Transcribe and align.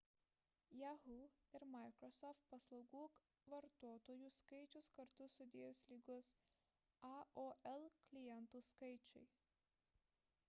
yahoo 0.83 1.17
ir 1.57 1.65
microsoft 1.73 2.47
paslaugų 2.53 3.01
vartotojų 3.53 4.31
skaičius 4.37 4.89
kartu 4.99 5.27
sudėjus 5.35 5.81
lygus 5.93 6.31
aol 7.11 7.85
klientų 8.07 8.63
skaičiui 8.71 9.29